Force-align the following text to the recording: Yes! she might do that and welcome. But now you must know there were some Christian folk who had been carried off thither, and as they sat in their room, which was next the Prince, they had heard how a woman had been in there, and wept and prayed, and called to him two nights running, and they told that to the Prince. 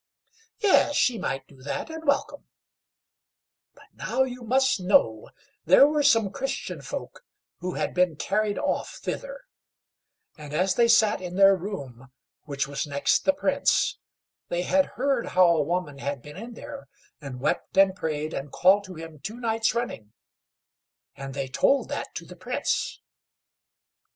Yes! 0.57 0.95
she 0.95 1.19
might 1.19 1.47
do 1.47 1.61
that 1.61 1.91
and 1.91 2.07
welcome. 2.07 2.47
But 3.75 3.93
now 3.93 4.23
you 4.23 4.41
must 4.41 4.79
know 4.79 5.29
there 5.65 5.85
were 5.85 6.01
some 6.01 6.31
Christian 6.31 6.81
folk 6.81 7.23
who 7.59 7.75
had 7.75 7.93
been 7.93 8.15
carried 8.15 8.57
off 8.57 8.95
thither, 8.95 9.41
and 10.39 10.55
as 10.55 10.73
they 10.73 10.87
sat 10.87 11.21
in 11.21 11.35
their 11.35 11.55
room, 11.55 12.11
which 12.45 12.67
was 12.67 12.87
next 12.87 13.25
the 13.25 13.31
Prince, 13.33 13.99
they 14.49 14.63
had 14.63 14.87
heard 14.97 15.27
how 15.27 15.45
a 15.55 15.61
woman 15.61 15.99
had 15.99 16.23
been 16.23 16.35
in 16.35 16.55
there, 16.55 16.87
and 17.21 17.39
wept 17.39 17.77
and 17.77 17.93
prayed, 17.95 18.33
and 18.33 18.51
called 18.51 18.83
to 18.85 18.95
him 18.95 19.19
two 19.19 19.39
nights 19.39 19.75
running, 19.75 20.13
and 21.15 21.35
they 21.35 21.47
told 21.47 21.89
that 21.89 22.15
to 22.15 22.25
the 22.25 22.35
Prince. 22.35 23.01